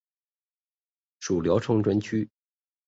[1.19, 2.27] 属聊城专区。